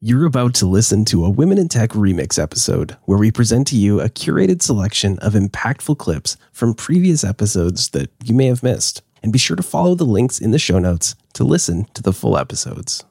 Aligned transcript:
You're 0.00 0.26
about 0.26 0.54
to 0.54 0.66
listen 0.66 1.04
to 1.06 1.24
a 1.24 1.28
Women 1.28 1.58
in 1.58 1.68
Tech 1.68 1.90
remix 1.90 2.40
episode 2.40 2.96
where 3.06 3.18
we 3.18 3.32
present 3.32 3.66
to 3.66 3.76
you 3.76 4.00
a 4.00 4.08
curated 4.08 4.62
selection 4.62 5.18
of 5.18 5.32
impactful 5.32 5.98
clips 5.98 6.36
from 6.52 6.74
previous 6.74 7.24
episodes 7.24 7.88
that 7.88 8.08
you 8.22 8.32
may 8.32 8.46
have 8.46 8.62
missed. 8.62 9.02
And 9.24 9.32
be 9.32 9.40
sure 9.40 9.56
to 9.56 9.62
follow 9.64 9.96
the 9.96 10.04
links 10.04 10.38
in 10.38 10.52
the 10.52 10.58
show 10.60 10.78
notes 10.78 11.16
to 11.32 11.42
listen 11.42 11.86
to 11.94 12.02
the 12.04 12.12
full 12.12 12.38
episodes. 12.38 13.04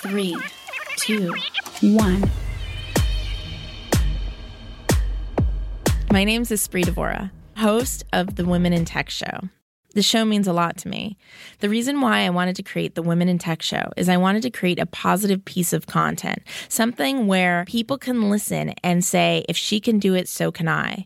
Three, 0.00 0.36
two, 0.98 1.34
one. 1.80 2.30
My 6.12 6.24
name 6.24 6.42
is 6.42 6.50
Espree 6.50 6.84
Devora, 6.84 7.30
host 7.56 8.04
of 8.12 8.36
the 8.36 8.44
Women 8.44 8.74
in 8.74 8.84
Tech 8.84 9.08
Show. 9.08 9.48
The 9.94 10.02
show 10.02 10.24
means 10.24 10.48
a 10.48 10.52
lot 10.52 10.76
to 10.78 10.88
me. 10.88 11.16
The 11.60 11.68
reason 11.68 12.00
why 12.00 12.22
I 12.22 12.30
wanted 12.30 12.56
to 12.56 12.64
create 12.64 12.96
the 12.96 13.02
Women 13.02 13.28
in 13.28 13.38
Tech 13.38 13.62
show 13.62 13.92
is 13.96 14.08
I 14.08 14.16
wanted 14.16 14.42
to 14.42 14.50
create 14.50 14.80
a 14.80 14.86
positive 14.86 15.44
piece 15.44 15.72
of 15.72 15.86
content, 15.86 16.42
something 16.68 17.28
where 17.28 17.64
people 17.68 17.96
can 17.96 18.28
listen 18.28 18.74
and 18.82 19.04
say, 19.04 19.44
if 19.48 19.56
she 19.56 19.78
can 19.78 20.00
do 20.00 20.14
it, 20.14 20.28
so 20.28 20.50
can 20.50 20.68
I. 20.68 21.04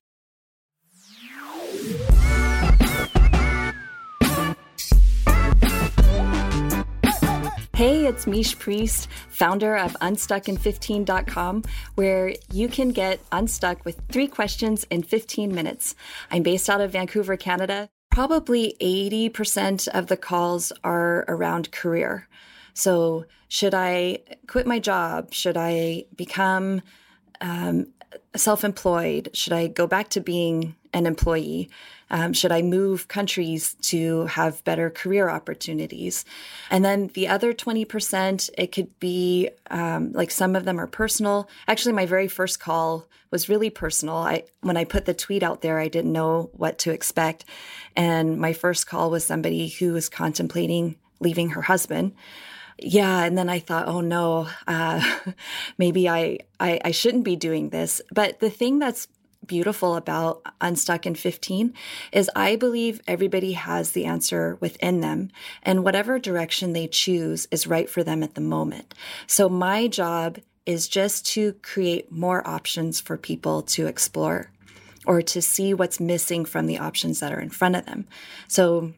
Hey, 7.74 8.06
it's 8.06 8.26
Mish 8.26 8.58
Priest, 8.58 9.06
founder 9.28 9.76
of 9.76 9.92
Unstuckin15.com, 10.00 11.62
where 11.94 12.34
you 12.52 12.68
can 12.68 12.88
get 12.88 13.20
unstuck 13.30 13.84
with 13.84 14.00
three 14.10 14.26
questions 14.26 14.84
in 14.90 15.02
15 15.02 15.54
minutes. 15.54 15.94
I'm 16.30 16.42
based 16.42 16.68
out 16.68 16.80
of 16.80 16.90
Vancouver, 16.90 17.36
Canada. 17.36 17.88
Probably 18.10 18.76
80% 18.80 19.88
of 19.88 20.06
the 20.06 20.16
calls 20.16 20.72
are 20.82 21.24
around 21.28 21.70
career. 21.72 22.28
So, 22.74 23.24
should 23.48 23.74
I 23.74 24.20
quit 24.46 24.66
my 24.66 24.78
job? 24.78 25.32
Should 25.32 25.56
I 25.56 26.04
become 26.16 26.82
um, 27.40 27.88
self 28.36 28.64
employed? 28.64 29.30
Should 29.34 29.52
I 29.52 29.68
go 29.68 29.86
back 29.86 30.08
to 30.10 30.20
being 30.20 30.74
an 30.92 31.06
employee? 31.06 31.70
Um, 32.10 32.32
should 32.32 32.52
I 32.52 32.62
move 32.62 33.08
countries 33.08 33.74
to 33.82 34.26
have 34.26 34.64
better 34.64 34.90
career 34.90 35.28
opportunities? 35.28 36.24
And 36.70 36.84
then 36.84 37.08
the 37.14 37.28
other 37.28 37.52
20%, 37.52 38.50
it 38.56 38.72
could 38.72 38.98
be 38.98 39.50
um, 39.70 40.12
like 40.12 40.30
some 40.30 40.56
of 40.56 40.64
them 40.64 40.80
are 40.80 40.86
personal. 40.86 41.48
Actually, 41.66 41.92
my 41.92 42.06
very 42.06 42.28
first 42.28 42.60
call 42.60 43.06
was 43.30 43.48
really 43.48 43.70
personal. 43.70 44.16
I 44.16 44.44
when 44.62 44.76
I 44.76 44.84
put 44.84 45.04
the 45.04 45.14
tweet 45.14 45.42
out 45.42 45.60
there, 45.60 45.78
I 45.78 45.88
didn't 45.88 46.12
know 46.12 46.50
what 46.54 46.78
to 46.80 46.92
expect. 46.92 47.44
And 47.94 48.40
my 48.40 48.54
first 48.54 48.86
call 48.86 49.10
was 49.10 49.26
somebody 49.26 49.68
who 49.68 49.92
was 49.92 50.08
contemplating 50.08 50.96
leaving 51.20 51.50
her 51.50 51.62
husband 51.62 52.14
yeah 52.80 53.24
and 53.24 53.36
then 53.36 53.48
i 53.48 53.58
thought 53.58 53.88
oh 53.88 54.00
no 54.00 54.48
uh, 54.66 55.18
maybe 55.78 56.08
I, 56.08 56.38
I, 56.60 56.80
I 56.84 56.90
shouldn't 56.92 57.24
be 57.24 57.36
doing 57.36 57.70
this 57.70 58.00
but 58.12 58.40
the 58.40 58.50
thing 58.50 58.78
that's 58.78 59.08
beautiful 59.46 59.96
about 59.96 60.42
Unstuck 60.60 61.06
in 61.06 61.14
15 61.14 61.74
is 62.12 62.30
I 62.36 62.56
believe 62.56 63.00
everybody 63.06 63.52
has 63.52 63.92
the 63.92 64.04
answer 64.04 64.56
within 64.60 65.00
them, 65.00 65.30
and 65.62 65.84
whatever 65.84 66.18
direction 66.18 66.72
they 66.72 66.86
choose 66.86 67.48
is 67.50 67.66
right 67.66 67.88
for 67.88 68.04
them 68.04 68.22
at 68.22 68.34
the 68.34 68.40
moment. 68.40 68.94
So, 69.26 69.48
my 69.48 69.88
job 69.88 70.38
is 70.66 70.86
just 70.86 71.26
to 71.26 71.54
create 71.62 72.12
more 72.12 72.46
options 72.46 73.00
for 73.00 73.16
people 73.16 73.62
to 73.62 73.86
explore 73.86 74.50
or 75.06 75.22
to 75.22 75.40
see 75.40 75.72
what's 75.72 75.98
missing 75.98 76.44
from 76.44 76.66
the 76.66 76.78
options 76.78 77.20
that 77.20 77.32
are 77.32 77.40
in 77.40 77.48
front 77.48 77.76
of 77.76 77.86
them. 77.86 78.06
So, 78.48 78.92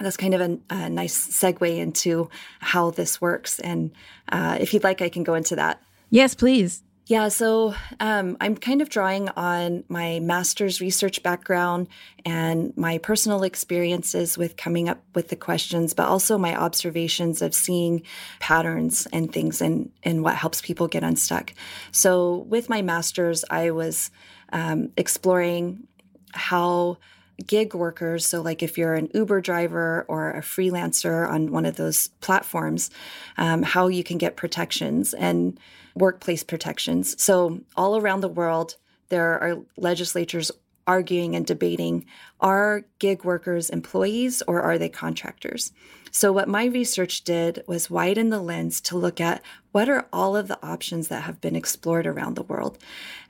that's 0.00 0.16
kind 0.16 0.34
of 0.34 0.40
a, 0.40 0.58
a 0.70 0.88
nice 0.88 1.28
segue 1.28 1.78
into 1.78 2.28
how 2.60 2.90
this 2.90 3.20
works. 3.20 3.60
And 3.60 3.92
uh, 4.30 4.56
if 4.60 4.72
you'd 4.72 4.84
like, 4.84 5.02
I 5.02 5.08
can 5.08 5.22
go 5.22 5.34
into 5.34 5.56
that. 5.56 5.82
Yes, 6.10 6.34
please. 6.34 6.82
Yeah, 7.06 7.28
so 7.28 7.74
um, 7.98 8.36
I'm 8.40 8.56
kind 8.56 8.80
of 8.80 8.88
drawing 8.88 9.28
on 9.30 9.82
my 9.88 10.20
master's 10.20 10.80
research 10.80 11.20
background 11.24 11.88
and 12.24 12.72
my 12.76 12.98
personal 12.98 13.42
experiences 13.42 14.38
with 14.38 14.56
coming 14.56 14.88
up 14.88 15.02
with 15.12 15.28
the 15.28 15.34
questions, 15.34 15.94
but 15.94 16.06
also 16.06 16.38
my 16.38 16.54
observations 16.54 17.42
of 17.42 17.54
seeing 17.54 18.02
patterns 18.38 19.08
and 19.12 19.32
things 19.32 19.60
and, 19.60 19.90
and 20.04 20.22
what 20.22 20.36
helps 20.36 20.60
people 20.60 20.86
get 20.86 21.02
unstuck. 21.02 21.52
So, 21.90 22.46
with 22.48 22.68
my 22.68 22.82
master's, 22.82 23.44
I 23.50 23.72
was 23.72 24.12
um, 24.52 24.92
exploring 24.96 25.88
how 26.34 26.98
gig 27.44 27.74
workers, 27.74 28.24
so 28.24 28.42
like 28.42 28.62
if 28.62 28.78
you're 28.78 28.94
an 28.94 29.08
Uber 29.12 29.40
driver 29.40 30.04
or 30.06 30.30
a 30.30 30.40
freelancer 30.40 31.28
on 31.28 31.50
one 31.50 31.66
of 31.66 31.74
those 31.74 32.08
platforms, 32.20 32.90
um, 33.38 33.64
how 33.64 33.88
you 33.88 34.04
can 34.04 34.18
get 34.18 34.36
protections. 34.36 35.14
And 35.14 35.58
workplace 35.94 36.42
protections. 36.42 37.20
So, 37.22 37.60
all 37.76 37.96
around 37.96 38.20
the 38.20 38.28
world, 38.28 38.76
there 39.08 39.38
are 39.40 39.58
legislatures 39.76 40.50
arguing 40.86 41.36
and 41.36 41.46
debating 41.46 42.04
are 42.40 42.84
gig 42.98 43.24
workers 43.24 43.70
employees 43.70 44.42
or 44.48 44.60
are 44.62 44.78
they 44.78 44.88
contractors? 44.88 45.72
So, 46.10 46.32
what 46.32 46.48
my 46.48 46.66
research 46.66 47.24
did 47.24 47.62
was 47.66 47.90
widen 47.90 48.30
the 48.30 48.40
lens 48.40 48.80
to 48.82 48.98
look 48.98 49.20
at 49.20 49.42
what 49.70 49.88
are 49.88 50.06
all 50.12 50.36
of 50.36 50.48
the 50.48 50.64
options 50.64 51.08
that 51.08 51.22
have 51.22 51.40
been 51.40 51.56
explored 51.56 52.06
around 52.06 52.34
the 52.34 52.42
world. 52.42 52.78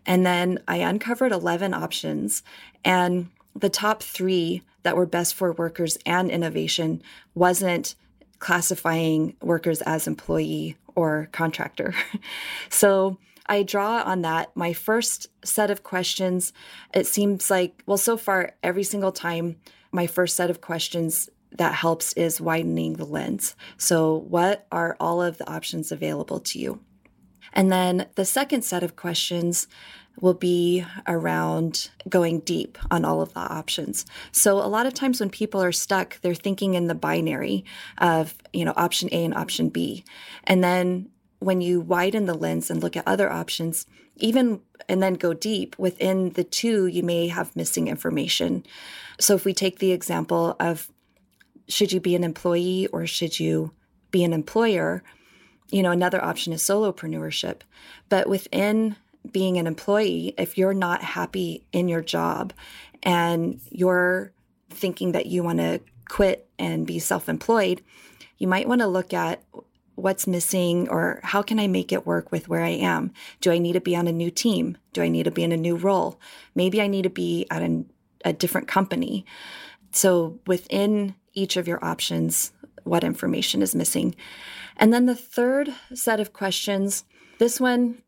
And 0.05 0.27
then 0.27 0.59
I 0.67 0.77
uncovered 0.79 1.31
11 1.31 1.75
options, 1.75 2.43
and 2.85 3.31
the 3.55 3.69
top 3.69 4.03
three 4.03 4.63
that 4.83 4.97
were 4.97 5.07
best 5.07 5.35
for 5.35 5.53
workers 5.53 5.97
and 6.05 6.31
innovation 6.31 7.03
wasn't 7.35 7.95
classifying 8.41 9.37
workers 9.41 9.81
as 9.83 10.09
employee 10.09 10.77
or 10.95 11.29
contractor. 11.33 11.95
so 12.69 13.19
I 13.47 13.63
draw 13.63 14.03
on 14.03 14.23
that. 14.23 14.55
My 14.57 14.73
first 14.73 15.29
set 15.45 15.71
of 15.71 15.83
questions, 15.83 16.53
it 16.95 17.07
seems 17.07 17.51
like, 17.51 17.83
well, 17.87 17.99
so 17.99 18.17
far, 18.17 18.53
every 18.63 18.85
single 18.85 19.13
time, 19.13 19.57
my 19.91 20.07
first 20.07 20.37
set 20.37 20.51
of 20.51 20.61
questions 20.61 21.29
that 21.51 21.75
helps 21.75 22.13
is 22.15 22.41
widening 22.41 22.95
the 22.95 23.05
lens. 23.05 23.55
So, 23.77 24.17
what 24.29 24.67
are 24.73 24.97
all 24.99 25.21
of 25.21 25.39
the 25.39 25.51
options 25.51 25.93
available 25.93 26.41
to 26.41 26.59
you? 26.59 26.81
And 27.53 27.71
then 27.71 28.07
the 28.15 28.25
second 28.25 28.63
set 28.63 28.83
of 28.83 28.97
questions 28.97 29.67
will 30.21 30.35
be 30.35 30.85
around 31.07 31.91
going 32.09 32.41
deep 32.41 32.79
on 32.91 33.05
all 33.05 33.21
of 33.23 33.33
the 33.35 33.41
options. 33.41 34.07
So 34.31 34.59
a 34.59 34.69
lot 34.69 34.87
of 34.87 34.95
times 34.95 35.21
when 35.21 35.31
people 35.31 35.63
are 35.63 35.73
stuck, 35.73 36.21
they're 36.21 36.35
thinking 36.35 36.75
in 36.75 36.87
the 36.87 36.95
binary 36.95 37.65
of, 37.99 38.35
you 38.53 38.65
know, 38.65 38.75
option 38.77 39.09
A 39.13 39.25
and 39.25 39.35
option 39.35 39.69
B. 39.69 40.05
And 40.45 40.63
then 40.63 41.09
when 41.39 41.61
you 41.61 41.81
widen 41.81 42.27
the 42.27 42.35
lens 42.35 42.71
and 42.71 42.83
look 42.83 42.97
at 42.97 43.07
other 43.07 43.31
options, 43.31 43.87
even 44.17 44.61
and 44.89 45.03
then 45.03 45.15
go 45.15 45.33
deep 45.33 45.79
within 45.79 46.31
the 46.31 46.45
two, 46.45 46.87
you 46.87 47.03
may 47.03 47.29
have 47.29 47.57
missing 47.57 47.89
information. 47.89 48.65
So 49.19 49.35
if 49.35 49.45
we 49.45 49.55
take 49.55 49.79
the 49.79 49.93
example 49.93 50.57
of 50.61 50.91
should 51.69 51.93
you 51.93 52.01
be 52.01 52.15
an 52.15 52.25
employee 52.25 52.87
or 52.89 53.07
should 53.07 53.39
you 53.39 53.73
be 54.11 54.25
an 54.25 54.33
employer? 54.33 55.03
You 55.71 55.83
know, 55.83 55.91
another 55.91 56.23
option 56.23 56.53
is 56.53 56.63
solopreneurship. 56.63 57.61
But 58.09 58.29
within 58.29 58.97
being 59.31 59.59
an 59.59 59.67
employee, 59.67 60.35
if 60.39 60.59
you're 60.59 60.75
not 60.75 61.03
happy 61.03 61.67
in 61.73 61.89
your 61.89 62.03
job 62.03 62.53
and 63.03 63.61
you're 63.71 64.33
thinking 64.71 65.13
that 65.13 65.27
you 65.27 65.43
want 65.43 65.59
to 65.59 65.81
quit 66.09 66.49
and 66.59 66.87
be 66.87 66.99
self 66.99 67.29
employed, 67.29 67.83
you 68.39 68.49
might 68.49 68.69
want 68.69 68.81
to 68.81 68.87
look 68.87 69.13
at 69.15 69.43
what's 69.95 70.27
missing 70.27 70.89
or 70.89 71.21
how 71.23 71.43
can 71.43 71.61
I 71.61 71.69
make 71.69 71.93
it 71.93 72.07
work 72.07 72.33
with 72.33 72.49
where 72.49 72.63
I 72.63 72.71
am? 72.71 73.13
Do 73.41 73.51
I 73.51 73.59
need 73.59 73.75
to 73.75 73.81
be 73.81 73.95
on 73.95 74.09
a 74.09 74.13
new 74.13 74.31
team? 74.31 74.77
Do 74.93 75.03
I 75.03 75.09
need 75.09 75.25
to 75.25 75.31
be 75.31 75.45
in 75.45 75.53
a 75.53 75.57
new 75.57 75.77
role? 75.77 76.19
Maybe 76.55 76.81
I 76.81 76.87
need 76.87 77.03
to 77.03 77.11
be 77.11 77.47
at 77.51 77.63
an, 77.63 77.91
a 78.25 78.33
different 78.33 78.69
company. 78.69 79.27
So 79.93 80.41
within 80.47 81.15
each 81.35 81.57
of 81.57 81.69
your 81.69 81.85
options, 81.85 82.53
what 82.85 83.05
information 83.05 83.63
is 83.63 83.75
missing? 83.75 84.15
And 84.77 84.93
then 84.93 85.07
the 85.07 85.15
third 85.15 85.73
set 85.95 86.19
of 86.19 86.33
questions, 86.33 87.05
this 87.39 87.61
one 87.61 88.02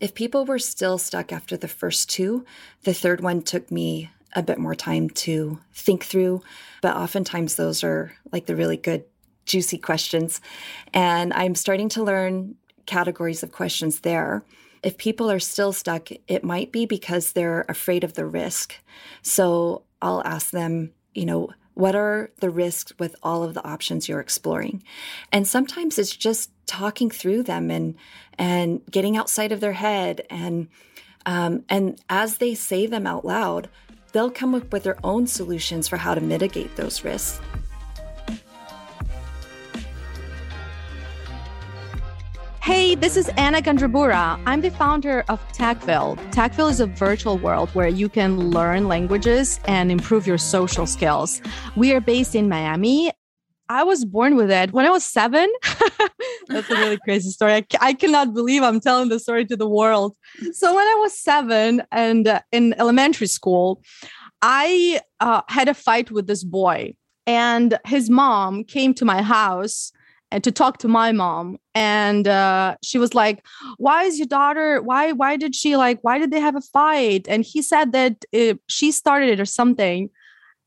if 0.00 0.14
people 0.14 0.44
were 0.44 0.58
still 0.58 0.98
stuck 0.98 1.32
after 1.32 1.56
the 1.56 1.68
first 1.68 2.08
two, 2.08 2.44
the 2.84 2.94
third 2.94 3.20
one 3.20 3.42
took 3.42 3.70
me 3.70 4.10
a 4.34 4.42
bit 4.42 4.58
more 4.58 4.74
time 4.74 5.10
to 5.10 5.58
think 5.74 6.04
through. 6.04 6.42
But 6.80 6.96
oftentimes, 6.96 7.56
those 7.56 7.84
are 7.84 8.12
like 8.32 8.46
the 8.46 8.56
really 8.56 8.78
good, 8.78 9.04
juicy 9.44 9.78
questions. 9.78 10.40
And 10.94 11.32
I'm 11.34 11.54
starting 11.54 11.88
to 11.90 12.02
learn 12.02 12.54
categories 12.86 13.42
of 13.42 13.52
questions 13.52 14.00
there. 14.00 14.42
if 14.82 14.98
people 14.98 15.30
are 15.30 15.38
still 15.38 15.72
stuck, 15.72 16.08
it 16.26 16.42
might 16.42 16.72
be 16.72 16.86
because 16.86 17.32
they're 17.32 17.64
afraid 17.68 18.04
of 18.04 18.14
the 18.14 18.26
risk. 18.26 18.74
So 19.22 19.82
I'll 20.00 20.22
ask 20.24 20.50
them, 20.50 20.92
you 21.14 21.24
know, 21.24 21.50
what 21.74 21.94
are 21.94 22.30
the 22.40 22.50
risks 22.50 22.92
with 22.98 23.16
all 23.22 23.42
of 23.42 23.54
the 23.54 23.66
options 23.66 24.08
you're 24.08 24.20
exploring? 24.20 24.82
And 25.30 25.46
sometimes 25.46 25.98
it's 25.98 26.14
just 26.14 26.50
talking 26.66 27.10
through 27.10 27.42
them 27.42 27.70
and 27.70 27.94
and 28.38 28.80
getting 28.90 29.16
outside 29.16 29.52
of 29.52 29.60
their 29.60 29.72
head 29.72 30.22
and 30.30 30.68
um, 31.26 31.64
and 31.68 32.00
as 32.08 32.38
they 32.38 32.54
say 32.54 32.86
them 32.86 33.06
out 33.06 33.24
loud, 33.24 33.68
they'll 34.12 34.30
come 34.30 34.54
up 34.54 34.72
with 34.72 34.82
their 34.82 34.98
own 35.04 35.26
solutions 35.26 35.88
for 35.88 35.96
how 35.96 36.14
to 36.14 36.20
mitigate 36.20 36.74
those 36.76 37.04
risks. 37.04 37.40
Hey, 42.62 42.94
this 42.94 43.16
is 43.16 43.28
Anna 43.30 43.60
Gandrabura. 43.60 44.40
I'm 44.46 44.60
the 44.60 44.70
founder 44.70 45.24
of 45.28 45.40
Techville. 45.48 46.16
Techville 46.30 46.70
is 46.70 46.78
a 46.78 46.86
virtual 46.86 47.36
world 47.36 47.70
where 47.70 47.88
you 47.88 48.08
can 48.08 48.50
learn 48.50 48.86
languages 48.86 49.58
and 49.64 49.90
improve 49.90 50.28
your 50.28 50.38
social 50.38 50.86
skills. 50.86 51.42
We 51.74 51.92
are 51.92 52.00
based 52.00 52.36
in 52.36 52.48
Miami. 52.48 53.10
I 53.68 53.82
was 53.82 54.04
born 54.04 54.36
with 54.36 54.48
it 54.48 54.72
when 54.72 54.86
I 54.86 54.90
was 54.90 55.04
seven. 55.04 55.52
That's 56.46 56.70
a 56.70 56.76
really 56.76 56.98
crazy 56.98 57.30
story. 57.30 57.66
I, 57.80 57.94
cannot 57.94 58.32
believe 58.32 58.62
I'm 58.62 58.78
telling 58.78 59.08
the 59.08 59.18
story 59.18 59.44
to 59.46 59.56
the 59.56 59.68
world. 59.68 60.16
So, 60.52 60.72
when 60.72 60.86
I 60.86 60.96
was 61.00 61.18
seven 61.18 61.82
and 61.90 62.28
uh, 62.28 62.42
in 62.52 62.74
elementary 62.78 63.26
school, 63.26 63.82
I 64.40 65.00
uh, 65.18 65.42
had 65.48 65.66
a 65.66 65.74
fight 65.74 66.12
with 66.12 66.28
this 66.28 66.44
boy, 66.44 66.94
and 67.26 67.76
his 67.84 68.08
mom 68.08 68.62
came 68.62 68.94
to 68.94 69.04
my 69.04 69.20
house 69.20 69.90
to 70.40 70.52
talk 70.52 70.78
to 70.78 70.88
my 70.88 71.12
mom. 71.12 71.58
And 71.74 72.28
uh, 72.28 72.76
she 72.82 72.98
was 72.98 73.14
like 73.14 73.44
why 73.78 74.04
is 74.04 74.18
your 74.18 74.26
daughter 74.26 74.82
why 74.82 75.12
why 75.12 75.36
did 75.36 75.54
she 75.54 75.76
like 75.76 75.98
why 76.02 76.18
did 76.18 76.30
they 76.30 76.40
have 76.40 76.56
a 76.56 76.60
fight? 76.60 77.26
And 77.28 77.44
he 77.44 77.62
said 77.62 77.92
that 77.92 78.24
it, 78.32 78.60
she 78.68 78.92
started 78.92 79.30
it 79.30 79.40
or 79.40 79.46
something. 79.46 80.10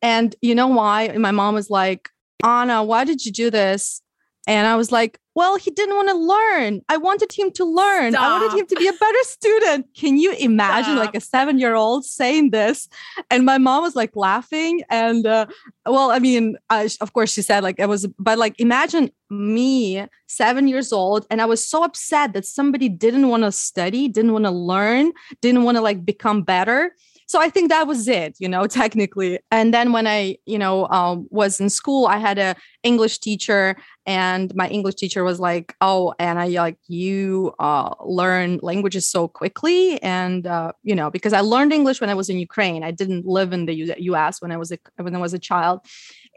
And 0.01 0.35
you 0.41 0.55
know 0.55 0.67
why? 0.67 1.03
And 1.03 1.21
my 1.21 1.31
mom 1.31 1.53
was 1.55 1.69
like 1.69 2.09
anna 2.43 2.83
why 2.83 3.03
did 3.03 3.25
you 3.25 3.31
do 3.31 3.49
this? 3.49 4.01
And 4.47 4.67
I 4.67 4.75
was 4.75 4.91
like, 4.91 5.19
well, 5.35 5.57
he 5.57 5.69
didn't 5.69 5.95
want 5.95 6.07
to 6.07 6.15
learn. 6.15 6.81
I 6.87 6.95
wanted 6.95 7.33
him 7.33 7.51
to 7.51 7.65
learn. 7.65 8.13
Stop. 8.13 8.23
I 8.23 8.39
wanted 8.39 8.57
him 8.57 8.67
to 8.67 8.75
be 8.77 8.87
a 8.87 8.93
better 8.93 9.23
student. 9.23 9.87
Can 9.93 10.17
you 10.17 10.31
imagine 10.31 10.93
Stop. 10.93 11.05
like 11.05 11.15
a 11.15 11.19
seven 11.19 11.59
year 11.59 11.75
old 11.75 12.05
saying 12.05 12.51
this? 12.51 12.87
And 13.29 13.45
my 13.45 13.57
mom 13.57 13.83
was 13.83 13.97
like 13.97 14.15
laughing. 14.15 14.83
And 14.89 15.27
uh, 15.27 15.47
well, 15.85 16.11
I 16.11 16.19
mean, 16.19 16.55
uh, 16.69 16.87
of 17.01 17.11
course, 17.11 17.33
she 17.33 17.41
said 17.41 17.63
like 17.63 17.79
it 17.79 17.89
was, 17.89 18.07
but 18.17 18.37
like 18.37 18.57
imagine 18.59 19.11
me, 19.29 20.05
seven 20.27 20.69
years 20.69 20.93
old, 20.93 21.27
and 21.29 21.41
I 21.41 21.45
was 21.45 21.65
so 21.65 21.83
upset 21.83 22.33
that 22.33 22.45
somebody 22.45 22.87
didn't 22.87 23.27
want 23.27 23.43
to 23.43 23.51
study, 23.51 24.07
didn't 24.07 24.31
want 24.31 24.45
to 24.45 24.51
learn, 24.51 25.11
didn't 25.41 25.63
want 25.63 25.75
to 25.75 25.81
like 25.81 26.05
become 26.05 26.43
better 26.43 26.93
so 27.27 27.39
i 27.41 27.49
think 27.49 27.69
that 27.69 27.87
was 27.87 28.07
it 28.07 28.35
you 28.39 28.47
know 28.47 28.67
technically. 28.81 29.39
And 29.51 29.73
then 29.73 29.91
when 29.91 30.07
i 30.07 30.37
you 30.45 30.57
know 30.57 30.87
um, 30.87 31.27
was 31.29 31.59
in 31.59 31.69
school 31.69 32.07
i 32.07 32.17
had 32.17 32.37
a 32.37 32.55
english 32.83 33.19
teacher 33.19 33.75
and 34.05 34.53
my 34.55 34.67
english 34.69 34.95
teacher 34.95 35.23
was 35.23 35.39
like 35.39 35.75
oh 35.81 36.13
and 36.19 36.39
i 36.39 36.47
like 36.47 36.77
you 36.87 37.53
uh, 37.59 37.93
learn 38.03 38.59
languages 38.61 39.07
so 39.07 39.27
quickly. 39.27 40.01
And 40.01 40.45
uh, 40.47 40.71
you 40.83 40.95
know 40.95 41.09
because 41.09 41.33
i 41.33 41.41
learned 41.41 41.73
english 41.73 42.01
when 42.01 42.09
i 42.09 42.13
was 42.13 42.29
in 42.29 42.39
ukraine. 42.39 42.83
I 42.83 42.91
didn't 42.91 43.25
live 43.25 43.53
in 43.53 43.65
the 43.65 43.73
us 43.73 44.41
when 44.41 44.51
i 44.51 44.57
was 44.57 44.71
a 44.71 44.77
when 44.97 45.15
i 45.15 45.19
was 45.19 45.33
a 45.33 45.39
child. 45.39 45.79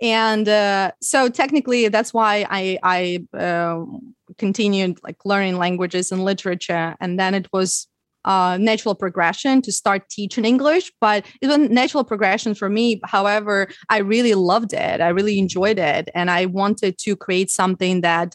And 0.00 0.48
uh, 0.48 0.92
so 1.02 1.28
technically 1.28 1.88
that's 1.88 2.14
why 2.14 2.46
i 2.50 2.78
i 2.82 3.00
uh, 3.36 3.84
continued 4.36 4.98
like 5.02 5.24
learning 5.24 5.56
languages 5.56 6.12
and 6.12 6.24
literature. 6.24 6.96
And 7.00 7.18
then 7.18 7.34
it 7.34 7.48
was 7.52 7.88
uh, 8.24 8.58
natural 8.60 8.94
progression 8.94 9.62
to 9.62 9.72
start 9.72 10.08
teaching 10.10 10.44
English, 10.44 10.92
but 11.00 11.24
it 11.40 11.46
was 11.46 11.58
natural 11.58 12.04
progression 12.04 12.54
for 12.54 12.68
me. 12.68 13.00
However, 13.04 13.68
I 13.88 13.98
really 13.98 14.34
loved 14.34 14.72
it. 14.72 15.00
I 15.00 15.08
really 15.08 15.38
enjoyed 15.38 15.78
it. 15.78 16.08
And 16.14 16.30
I 16.30 16.46
wanted 16.46 16.98
to 16.98 17.16
create 17.16 17.50
something 17.50 18.00
that 18.02 18.34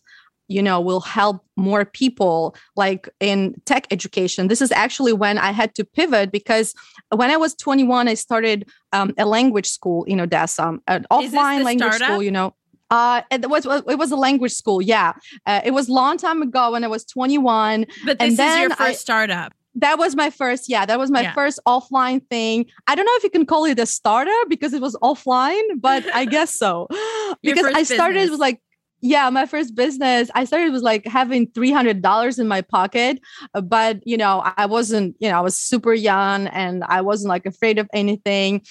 you 0.49 0.61
know 0.61 0.81
will 0.81 0.99
help 0.99 1.43
more 1.55 1.85
people 1.85 2.53
like 2.75 3.07
in 3.21 3.55
tech 3.65 3.87
education 3.91 4.49
this 4.49 4.61
is 4.61 4.73
actually 4.73 5.13
when 5.13 5.37
i 5.37 5.51
had 5.51 5.73
to 5.73 5.85
pivot 5.85 6.33
because 6.33 6.73
when 7.15 7.31
i 7.31 7.37
was 7.37 7.55
21 7.55 8.09
i 8.09 8.13
started 8.13 8.69
um, 8.91 9.13
a 9.17 9.25
language 9.25 9.67
school 9.67 10.03
in 10.03 10.19
odessa 10.19 10.77
an 10.87 11.05
offline 11.09 11.63
language 11.63 11.93
startup? 11.93 12.07
school 12.07 12.21
you 12.21 12.29
know 12.29 12.53
uh, 12.91 13.21
it 13.31 13.49
was 13.49 13.65
it 13.65 13.97
was 13.97 14.11
a 14.11 14.15
language 14.15 14.51
school. 14.51 14.79
Yeah, 14.79 15.13
uh, 15.47 15.61
it 15.65 15.71
was 15.71 15.89
long 15.89 16.15
time 16.19 16.43
ago 16.43 16.73
when 16.73 16.83
I 16.83 16.87
was 16.87 17.03
21. 17.05 17.87
But 18.05 18.19
this 18.19 18.33
is 18.33 18.37
your 18.37 18.69
first 18.69 18.81
I, 18.81 18.93
startup 18.93 19.53
that 19.75 19.97
was 19.97 20.15
my 20.15 20.29
first 20.29 20.69
yeah 20.69 20.85
that 20.85 20.99
was 20.99 21.09
my 21.09 21.21
yeah. 21.21 21.33
first 21.33 21.59
offline 21.67 22.25
thing 22.29 22.65
i 22.87 22.95
don't 22.95 23.05
know 23.05 23.15
if 23.15 23.23
you 23.23 23.29
can 23.29 23.45
call 23.45 23.65
it 23.65 23.79
a 23.79 23.85
starter 23.85 24.31
because 24.47 24.73
it 24.73 24.81
was 24.81 24.95
offline 24.97 25.63
but 25.77 26.03
i 26.13 26.25
guess 26.25 26.53
so 26.53 26.87
because 27.41 27.65
i 27.73 27.83
started 27.83 28.15
business. 28.15 28.31
with 28.31 28.39
like 28.39 28.61
yeah 29.03 29.29
my 29.29 29.45
first 29.45 29.75
business 29.75 30.31
i 30.33 30.43
started 30.43 30.71
was 30.71 30.81
like 30.81 31.05
having 31.05 31.45
$300 31.47 32.39
in 32.39 32.47
my 32.47 32.61
pocket 32.61 33.19
uh, 33.53 33.61
but 33.61 33.99
you 34.05 34.17
know 34.17 34.41
i 34.57 34.65
wasn't 34.65 35.15
you 35.19 35.29
know 35.29 35.37
i 35.37 35.41
was 35.41 35.57
super 35.57 35.93
young 35.93 36.47
and 36.47 36.83
i 36.85 37.01
wasn't 37.01 37.29
like 37.29 37.45
afraid 37.45 37.77
of 37.77 37.87
anything. 37.93 38.61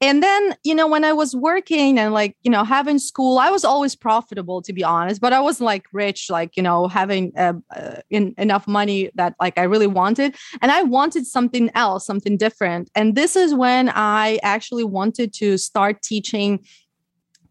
And 0.00 0.22
then 0.22 0.56
you 0.64 0.74
know 0.74 0.88
when 0.88 1.04
i 1.04 1.12
was 1.12 1.36
working 1.36 1.98
and 1.98 2.12
like 2.12 2.36
you 2.42 2.50
know 2.50 2.64
having 2.64 2.98
school 2.98 3.38
i 3.38 3.50
was 3.50 3.64
always 3.64 3.94
profitable 3.94 4.62
to 4.62 4.72
be 4.72 4.82
honest 4.82 5.20
but 5.20 5.32
i 5.32 5.40
wasn't 5.40 5.66
like 5.66 5.86
rich 5.92 6.28
like 6.30 6.56
you 6.56 6.62
know 6.62 6.88
having 6.88 7.32
uh, 7.36 7.52
uh, 7.76 7.96
in, 8.10 8.34
enough 8.38 8.66
money 8.66 9.10
that 9.14 9.34
like 9.40 9.58
i 9.58 9.62
really 9.62 9.86
wanted 9.86 10.34
and 10.62 10.72
i 10.72 10.82
wanted 10.82 11.26
something 11.26 11.70
else 11.74 12.06
something 12.06 12.36
different. 12.36 12.90
And 12.94 13.14
this 13.14 13.36
is 13.36 13.54
when 13.54 13.90
i 13.94 14.38
actually 14.42 14.84
wanted 14.84 15.32
to 15.34 15.58
start 15.58 16.02
teaching 16.02 16.64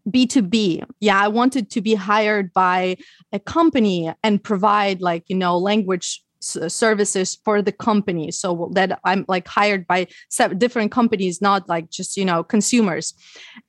B2B. 0.08 0.84
Yeah, 1.00 1.20
I 1.20 1.28
wanted 1.28 1.70
to 1.70 1.80
be 1.80 1.94
hired 1.94 2.52
by 2.52 2.96
a 3.32 3.38
company 3.38 4.12
and 4.22 4.42
provide 4.42 5.00
like, 5.00 5.24
you 5.28 5.36
know, 5.36 5.58
language 5.58 6.22
services 6.42 7.38
for 7.44 7.62
the 7.62 7.72
company. 7.72 8.30
So 8.30 8.70
that 8.74 8.98
i'm 9.04 9.24
like 9.28 9.46
hired 9.46 9.86
by 9.86 10.06
different 10.58 10.90
companies 10.90 11.40
not 11.40 11.68
like 11.68 11.90
just 11.90 12.16
you 12.16 12.24
know 12.24 12.42
consumers. 12.42 13.14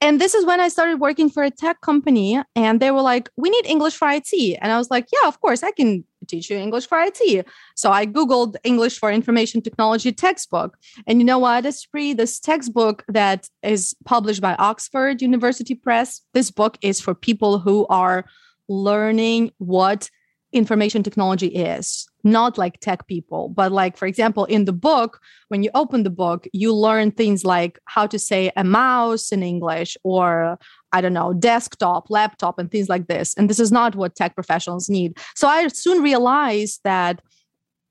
And 0.01 0.19
this 0.19 0.33
is 0.33 0.45
when 0.45 0.59
i 0.59 0.67
started 0.69 0.99
working 0.99 1.29
for 1.29 1.43
a 1.43 1.51
tech 1.51 1.81
company 1.81 2.41
and 2.55 2.79
they 2.79 2.91
were 2.91 3.01
like 3.01 3.29
we 3.37 3.49
need 3.49 3.65
english 3.65 3.95
for 3.95 4.09
it 4.09 4.23
and 4.61 4.71
i 4.71 4.77
was 4.77 4.89
like 4.89 5.07
yeah 5.13 5.27
of 5.27 5.39
course 5.41 5.63
i 5.63 5.71
can 5.71 6.03
teach 6.25 6.49
you 6.49 6.57
English 6.57 6.87
for 6.87 6.99
IT. 6.99 7.45
So 7.75 7.91
I 7.91 8.05
Googled 8.05 8.55
English 8.63 8.99
for 8.99 9.11
Information 9.11 9.61
Technology 9.61 10.11
textbook. 10.11 10.77
And 11.07 11.19
you 11.19 11.25
know 11.25 11.39
what, 11.39 11.65
Espree, 11.65 12.15
this 12.15 12.39
textbook 12.39 13.03
that 13.07 13.47
is 13.61 13.95
published 14.05 14.41
by 14.41 14.55
Oxford 14.55 15.21
University 15.21 15.75
Press, 15.75 16.21
this 16.33 16.51
book 16.51 16.77
is 16.81 16.99
for 16.99 17.13
people 17.13 17.59
who 17.59 17.85
are 17.87 18.25
learning 18.69 19.51
what 19.57 20.09
information 20.53 21.01
technology 21.01 21.47
is 21.47 22.07
not 22.23 22.57
like 22.57 22.79
tech 22.79 23.07
people 23.07 23.49
but 23.49 23.71
like 23.71 23.97
for 23.97 24.05
example 24.05 24.45
in 24.45 24.65
the 24.65 24.71
book 24.71 25.19
when 25.49 25.63
you 25.63 25.69
open 25.73 26.03
the 26.03 26.09
book 26.09 26.47
you 26.53 26.73
learn 26.73 27.11
things 27.11 27.43
like 27.43 27.79
how 27.85 28.05
to 28.05 28.19
say 28.19 28.51
a 28.55 28.63
mouse 28.63 29.31
in 29.31 29.41
english 29.41 29.97
or 30.03 30.57
I 30.93 31.01
don't 31.01 31.13
know, 31.13 31.33
desktop, 31.33 32.09
laptop, 32.09 32.59
and 32.59 32.71
things 32.71 32.87
like 32.87 33.07
this. 33.07 33.33
And 33.35 33.49
this 33.49 33.59
is 33.59 33.71
not 33.71 33.95
what 33.95 34.15
tech 34.15 34.35
professionals 34.35 34.89
need. 34.89 35.17
So 35.35 35.47
I 35.47 35.67
soon 35.67 36.01
realized 36.01 36.81
that 36.83 37.19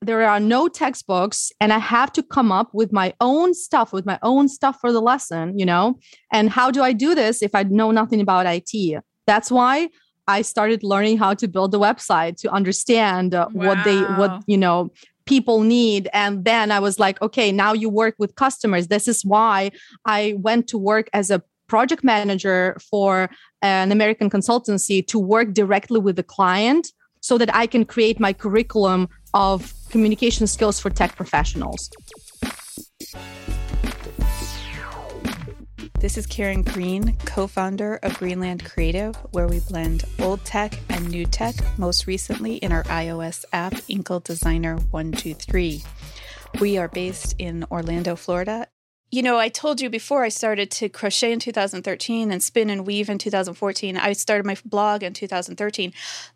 there 0.00 0.22
are 0.28 0.40
no 0.40 0.68
textbooks 0.68 1.52
and 1.60 1.72
I 1.72 1.78
have 1.78 2.12
to 2.14 2.22
come 2.22 2.50
up 2.50 2.70
with 2.72 2.92
my 2.92 3.14
own 3.20 3.54
stuff, 3.54 3.92
with 3.92 4.06
my 4.06 4.18
own 4.22 4.48
stuff 4.48 4.78
for 4.80 4.92
the 4.92 5.00
lesson, 5.00 5.58
you 5.58 5.66
know? 5.66 5.98
And 6.32 6.50
how 6.50 6.70
do 6.70 6.82
I 6.82 6.92
do 6.92 7.14
this 7.14 7.42
if 7.42 7.54
I 7.54 7.62
know 7.64 7.90
nothing 7.90 8.20
about 8.20 8.46
IT? 8.46 9.02
That's 9.26 9.50
why 9.50 9.88
I 10.26 10.42
started 10.42 10.82
learning 10.82 11.18
how 11.18 11.34
to 11.34 11.46
build 11.46 11.74
a 11.74 11.78
website 11.78 12.36
to 12.38 12.50
understand 12.50 13.34
uh, 13.34 13.48
wow. 13.52 13.68
what 13.68 13.84
they, 13.84 14.00
what, 14.00 14.42
you 14.46 14.56
know, 14.56 14.90
people 15.24 15.60
need 15.60 16.08
and 16.12 16.44
then 16.44 16.72
i 16.72 16.80
was 16.80 16.98
like 16.98 17.22
okay 17.22 17.52
now 17.52 17.72
you 17.72 17.88
work 17.88 18.16
with 18.18 18.34
customers 18.34 18.88
this 18.88 19.06
is 19.06 19.24
why 19.24 19.70
i 20.04 20.34
went 20.38 20.66
to 20.66 20.76
work 20.76 21.08
as 21.12 21.30
a 21.30 21.40
project 21.72 22.04
manager 22.04 22.76
for 22.90 23.30
an 23.62 23.92
American 23.92 24.28
consultancy 24.28 24.98
to 25.06 25.18
work 25.18 25.54
directly 25.54 25.98
with 25.98 26.16
the 26.16 26.22
client 26.22 26.88
so 27.20 27.38
that 27.38 27.48
I 27.54 27.66
can 27.66 27.86
create 27.86 28.20
my 28.20 28.34
curriculum 28.34 29.08
of 29.32 29.72
communication 29.88 30.46
skills 30.46 30.78
for 30.78 30.90
tech 30.90 31.16
professionals. 31.16 31.88
This 35.98 36.18
is 36.18 36.26
Karen 36.26 36.60
Green, 36.60 37.16
co 37.24 37.46
founder 37.46 37.98
of 38.02 38.18
Greenland 38.18 38.66
Creative, 38.66 39.16
where 39.30 39.48
we 39.48 39.60
blend 39.60 40.04
old 40.20 40.44
tech 40.44 40.78
and 40.90 41.08
new 41.08 41.24
tech, 41.24 41.54
most 41.78 42.06
recently 42.06 42.56
in 42.56 42.70
our 42.70 42.82
iOS 42.82 43.46
app, 43.54 43.72
Inkle 43.88 44.20
Designer 44.20 44.76
123. 44.90 45.82
We 46.60 46.76
are 46.76 46.88
based 46.88 47.34
in 47.38 47.64
Orlando, 47.70 48.14
Florida, 48.14 48.66
you 49.12 49.22
know, 49.22 49.38
I 49.38 49.50
told 49.50 49.82
you 49.82 49.90
before 49.90 50.24
I 50.24 50.30
started 50.30 50.70
to 50.70 50.88
crochet 50.88 51.32
in 51.32 51.38
2013 51.38 52.32
and 52.32 52.42
spin 52.42 52.70
and 52.70 52.86
weave 52.86 53.10
in 53.10 53.18
2014. 53.18 53.98
I 53.98 54.14
started 54.14 54.46
my 54.46 54.56
blog 54.64 55.02
in 55.02 55.12
2013. 55.12 55.92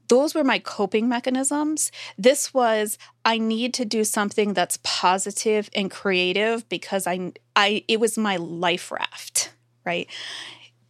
Those 0.08 0.34
were 0.34 0.44
my 0.44 0.58
coping 0.58 1.08
mechanisms. 1.08 1.90
This 2.18 2.52
was 2.52 2.98
I 3.24 3.38
need 3.38 3.72
to 3.74 3.86
do 3.86 4.04
something 4.04 4.52
that's 4.52 4.78
positive 4.82 5.70
and 5.74 5.90
creative 5.90 6.68
because 6.68 7.06
I 7.06 7.32
I 7.56 7.82
it 7.88 7.98
was 7.98 8.18
my 8.18 8.36
life 8.36 8.92
raft, 8.92 9.52
right? 9.86 10.06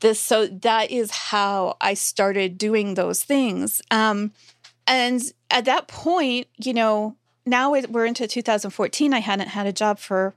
This 0.01 0.19
so 0.19 0.49
that 0.49 0.91
is 0.91 1.13
how 1.13 1.77
I 1.81 1.95
started 1.95 2.59
doing 2.59 2.95
those 2.95 3.23
things. 3.23 3.81
Um 3.93 4.33
and 4.89 5.23
at 5.53 5.67
that 5.67 5.87
point, 5.87 6.49
you 6.57 6.75
know, 6.75 7.15
now 7.47 7.71
we're 7.71 8.07
into 8.07 8.27
2014. 8.27 9.15
I 9.15 9.21
hadn't 9.21 9.49
had 9.49 9.69
a 9.69 9.73
job 9.73 10.01
for 10.01 10.35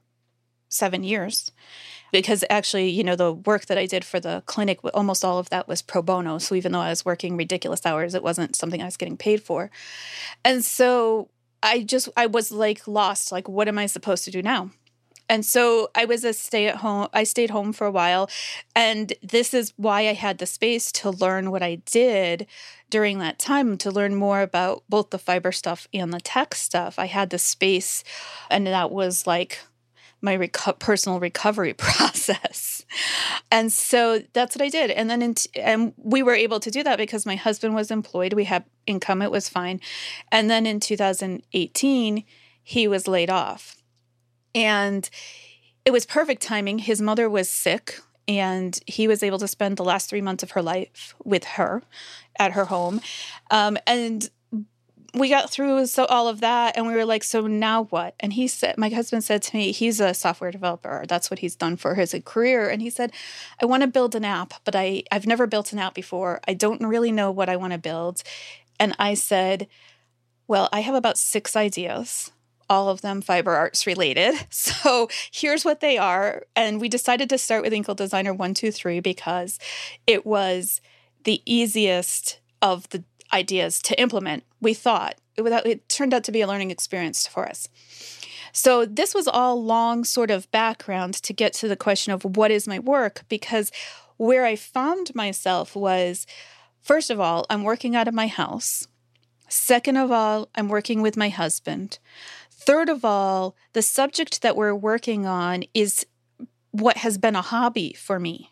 seven 0.69 1.03
years 1.03 1.51
because 2.11 2.43
actually, 2.49 2.89
you 2.89 3.03
know, 3.03 3.15
the 3.15 3.33
work 3.33 3.65
that 3.67 3.77
I 3.77 3.85
did 3.85 4.03
for 4.03 4.19
the 4.19 4.43
clinic, 4.45 4.79
almost 4.93 5.23
all 5.23 5.37
of 5.37 5.49
that 5.49 5.67
was 5.67 5.81
pro 5.81 6.01
bono. 6.01 6.37
So 6.37 6.55
even 6.55 6.71
though 6.71 6.79
I 6.79 6.89
was 6.89 7.05
working 7.05 7.37
ridiculous 7.37 7.85
hours, 7.85 8.15
it 8.15 8.23
wasn't 8.23 8.55
something 8.55 8.81
I 8.81 8.85
was 8.85 8.97
getting 8.97 9.17
paid 9.17 9.43
for. 9.43 9.69
And 10.43 10.63
so 10.63 11.29
I 11.61 11.83
just, 11.83 12.09
I 12.15 12.25
was 12.25 12.51
like 12.51 12.87
lost. 12.87 13.31
Like, 13.31 13.47
what 13.47 13.67
am 13.67 13.77
I 13.77 13.85
supposed 13.85 14.23
to 14.25 14.31
do 14.31 14.41
now? 14.41 14.71
And 15.31 15.45
so 15.45 15.91
I 15.93 16.05
was 16.05 16.23
a 16.23 16.33
stay 16.33 16.65
at 16.65 16.77
home, 16.77 17.07
I 17.13 17.23
stayed 17.23 17.51
home 17.51 17.71
for 17.71 17.85
a 17.85 17.91
while. 17.91 18.29
And 18.75 19.13
this 19.21 19.53
is 19.53 19.73
why 19.77 20.07
I 20.07 20.13
had 20.13 20.39
the 20.39 20.47
space 20.47 20.91
to 20.93 21.11
learn 21.11 21.51
what 21.51 21.61
I 21.61 21.75
did 21.85 22.47
during 22.89 23.19
that 23.19 23.37
time 23.37 23.77
to 23.77 23.91
learn 23.91 24.15
more 24.15 24.41
about 24.41 24.83
both 24.89 25.11
the 25.11 25.19
fiber 25.19 25.51
stuff 25.51 25.87
and 25.93 26.11
the 26.11 26.19
tech 26.19 26.55
stuff. 26.55 26.97
I 26.97 27.05
had 27.05 27.29
the 27.29 27.37
space, 27.37 28.03
and 28.49 28.65
that 28.65 28.89
was 28.89 29.27
like 29.27 29.59
my 30.21 30.37
reco- 30.37 30.79
personal 30.79 31.19
recovery 31.19 31.73
process. 31.77 32.85
And 33.51 33.71
so 33.71 34.21
that's 34.33 34.55
what 34.55 34.63
I 34.63 34.69
did. 34.69 34.91
And 34.91 35.09
then, 35.09 35.33
t- 35.33 35.49
and 35.55 35.93
we 35.97 36.23
were 36.23 36.33
able 36.33 36.59
to 36.59 36.71
do 36.71 36.83
that 36.83 36.97
because 36.97 37.25
my 37.25 37.35
husband 37.35 37.75
was 37.75 37.91
employed. 37.91 38.33
We 38.33 38.45
had 38.45 38.65
income, 38.85 39.21
it 39.21 39.31
was 39.31 39.49
fine. 39.49 39.79
And 40.31 40.49
then 40.49 40.65
in 40.65 40.79
2018, 40.79 42.23
he 42.63 42.87
was 42.87 43.07
laid 43.07 43.29
off. 43.29 43.77
And 44.53 45.09
it 45.85 45.91
was 45.91 46.05
perfect 46.05 46.41
timing. 46.41 46.79
His 46.79 47.01
mother 47.01 47.29
was 47.29 47.49
sick 47.49 47.99
and 48.27 48.79
he 48.85 49.07
was 49.07 49.23
able 49.23 49.39
to 49.39 49.47
spend 49.47 49.77
the 49.77 49.83
last 49.83 50.09
three 50.09 50.21
months 50.21 50.43
of 50.43 50.51
her 50.51 50.61
life 50.61 51.15
with 51.23 51.43
her 51.43 51.81
at 52.37 52.51
her 52.51 52.65
home. 52.65 53.01
Um, 53.49 53.77
and 53.87 54.29
we 55.13 55.29
got 55.29 55.49
through 55.49 55.85
so 55.87 56.05
all 56.05 56.27
of 56.27 56.41
that 56.41 56.77
and 56.77 56.85
we 56.87 56.93
were 56.93 57.05
like 57.05 57.23
so 57.23 57.47
now 57.47 57.85
what? 57.85 58.15
And 58.19 58.33
he 58.33 58.47
said 58.47 58.77
my 58.77 58.89
husband 58.89 59.23
said 59.23 59.41
to 59.43 59.55
me 59.55 59.71
he's 59.71 59.99
a 59.99 60.13
software 60.13 60.51
developer. 60.51 61.05
That's 61.07 61.31
what 61.31 61.39
he's 61.39 61.55
done 61.55 61.77
for 61.77 61.95
his 61.95 62.15
career. 62.25 62.69
And 62.69 62.81
he 62.81 62.89
said 62.89 63.11
i 63.61 63.65
want 63.65 63.81
to 63.81 63.87
build 63.87 64.15
an 64.15 64.25
app 64.25 64.53
but 64.63 64.75
i 64.75 65.03
i've 65.11 65.27
never 65.27 65.47
built 65.47 65.73
an 65.73 65.79
app 65.79 65.93
before. 65.93 66.39
I 66.47 66.53
don't 66.53 66.85
really 66.85 67.11
know 67.11 67.31
what 67.31 67.49
i 67.49 67.55
want 67.55 67.73
to 67.73 67.79
build. 67.79 68.23
And 68.79 68.95
i 68.99 69.13
said 69.13 69.67
well 70.47 70.69
i 70.71 70.81
have 70.81 70.95
about 70.95 71.17
six 71.17 71.55
ideas 71.55 72.31
all 72.69 72.87
of 72.87 73.01
them 73.01 73.21
fiber 73.21 73.51
arts 73.51 73.87
related. 73.87 74.35
So 74.51 75.09
here's 75.31 75.65
what 75.65 75.79
they 75.79 75.97
are. 75.97 76.43
And 76.55 76.79
we 76.79 76.89
decided 76.89 77.29
to 77.29 77.37
start 77.37 77.63
with 77.63 77.73
Inkle 77.73 77.95
Designer 77.95 78.31
123 78.31 78.99
because 78.99 79.59
it 80.05 80.25
was 80.25 80.79
the 81.23 81.41
easiest 81.45 82.39
of 82.61 82.87
the 82.89 83.03
ideas 83.33 83.81
to 83.83 83.99
implement, 83.99 84.43
we 84.61 84.73
thought. 84.73 85.15
It, 85.35 85.45
it 85.65 85.89
turned 85.89 86.13
out 86.13 86.23
to 86.25 86.31
be 86.31 86.41
a 86.41 86.47
learning 86.47 86.71
experience 86.71 87.25
for 87.27 87.47
us. 87.47 87.69
So, 88.51 88.85
this 88.85 89.13
was 89.13 89.27
all 89.27 89.63
long 89.63 90.03
sort 90.03 90.31
of 90.31 90.49
background 90.51 91.13
to 91.15 91.33
get 91.33 91.53
to 91.53 91.67
the 91.67 91.75
question 91.75 92.13
of 92.13 92.23
what 92.23 92.51
is 92.51 92.67
my 92.67 92.79
work, 92.79 93.23
because 93.29 93.71
where 94.17 94.45
I 94.45 94.55
found 94.55 95.13
myself 95.15 95.75
was 95.75 96.25
first 96.81 97.09
of 97.09 97.19
all, 97.19 97.45
I'm 97.49 97.63
working 97.63 97.95
out 97.95 98.07
of 98.07 98.13
my 98.13 98.27
house. 98.27 98.87
Second 99.47 99.97
of 99.97 100.11
all, 100.11 100.49
I'm 100.55 100.69
working 100.69 101.01
with 101.01 101.17
my 101.17 101.29
husband. 101.29 101.99
Third 102.51 102.89
of 102.89 103.05
all, 103.05 103.55
the 103.73 103.81
subject 103.81 104.41
that 104.41 104.55
we're 104.55 104.75
working 104.75 105.25
on 105.25 105.63
is 105.73 106.05
what 106.71 106.97
has 106.97 107.17
been 107.17 107.35
a 107.35 107.41
hobby 107.41 107.93
for 107.93 108.19
me. 108.19 108.51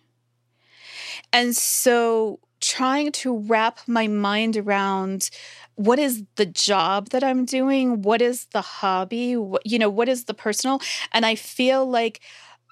And 1.34 1.56
so 1.56 2.40
trying 2.68 3.12
to 3.14 3.38
wrap 3.38 3.80
my 3.88 4.08
mind 4.08 4.58
around 4.58 5.30
what 5.76 6.00
is 6.00 6.24
the 6.36 6.46
job 6.46 7.10
that 7.10 7.24
I'm 7.24 7.46
doing? 7.46 8.02
What 8.02 8.22
is 8.22 8.46
the 8.52 8.62
hobby? 8.62 9.38
What, 9.38 9.66
you 9.66 9.80
know, 9.80 9.90
what 9.90 10.10
is 10.10 10.26
the 10.26 10.34
personal? 10.34 10.82
And 11.14 11.26
I 11.26 11.36
feel 11.36 11.86
like 11.86 12.20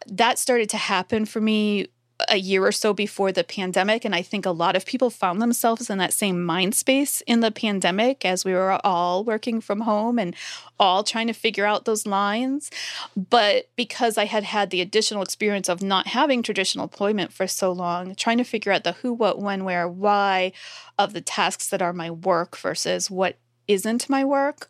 that 0.07 0.39
started 0.39 0.69
to 0.71 0.77
happen 0.77 1.25
for 1.25 1.39
me 1.39 1.87
a 2.29 2.37
year 2.37 2.65
or 2.65 2.71
so 2.71 2.93
before 2.93 3.31
the 3.31 3.43
pandemic. 3.43 4.05
And 4.05 4.15
I 4.15 4.21
think 4.21 4.45
a 4.45 4.51
lot 4.51 4.75
of 4.75 4.85
people 4.85 5.09
found 5.09 5.41
themselves 5.41 5.89
in 5.89 5.97
that 5.97 6.13
same 6.13 6.43
mind 6.43 6.73
space 6.73 7.21
in 7.21 7.41
the 7.41 7.51
pandemic 7.51 8.23
as 8.23 8.45
we 8.45 8.53
were 8.53 8.79
all 8.85 9.23
working 9.23 9.59
from 9.59 9.81
home 9.81 10.17
and 10.17 10.35
all 10.79 11.03
trying 11.03 11.27
to 11.27 11.33
figure 11.33 11.65
out 11.65 11.85
those 11.85 12.05
lines. 12.05 12.71
But 13.15 13.69
because 13.75 14.17
I 14.17 14.25
had 14.25 14.43
had 14.43 14.69
the 14.69 14.81
additional 14.81 15.23
experience 15.23 15.67
of 15.67 15.81
not 15.81 16.07
having 16.07 16.41
traditional 16.41 16.85
employment 16.85 17.33
for 17.33 17.47
so 17.47 17.71
long, 17.71 18.15
trying 18.15 18.37
to 18.37 18.43
figure 18.43 18.71
out 18.71 18.83
the 18.83 18.93
who, 18.93 19.11
what, 19.13 19.39
when, 19.39 19.65
where, 19.65 19.87
why 19.87 20.53
of 20.97 21.13
the 21.13 21.21
tasks 21.21 21.67
that 21.69 21.81
are 21.81 21.93
my 21.93 22.11
work 22.11 22.57
versus 22.57 23.11
what 23.11 23.37
isn't 23.67 24.09
my 24.09 24.23
work 24.23 24.69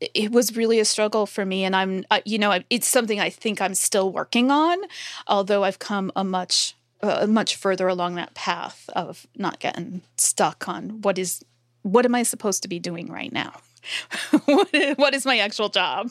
it 0.00 0.32
was 0.32 0.56
really 0.56 0.80
a 0.80 0.84
struggle 0.84 1.26
for 1.26 1.44
me 1.44 1.64
and 1.64 1.74
i'm 1.74 2.04
uh, 2.10 2.20
you 2.24 2.38
know 2.38 2.58
it's 2.70 2.86
something 2.86 3.20
i 3.20 3.30
think 3.30 3.60
i'm 3.60 3.74
still 3.74 4.10
working 4.10 4.50
on 4.50 4.78
although 5.26 5.64
i've 5.64 5.78
come 5.78 6.10
a 6.16 6.24
much 6.24 6.74
uh, 7.02 7.26
much 7.26 7.56
further 7.56 7.86
along 7.88 8.14
that 8.14 8.34
path 8.34 8.88
of 8.94 9.26
not 9.36 9.58
getting 9.58 10.02
stuck 10.16 10.68
on 10.68 11.02
what 11.02 11.18
is 11.18 11.44
what 11.82 12.04
am 12.04 12.14
i 12.14 12.22
supposed 12.22 12.62
to 12.62 12.68
be 12.68 12.78
doing 12.78 13.10
right 13.10 13.32
now? 13.32 13.52
What, 14.46 14.72
is, 14.72 14.96
what 14.96 15.14
is 15.14 15.26
my 15.26 15.38
actual 15.38 15.68
job 15.68 16.10